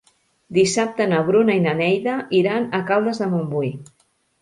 Dissabte 0.57 1.07
na 1.11 1.19
Bruna 1.27 1.59
i 1.59 1.63
na 1.67 1.75
Neida 1.83 2.17
iran 2.41 2.69
a 2.81 2.83
Caldes 2.91 3.25
de 3.25 3.33
Montbui. 3.37 3.75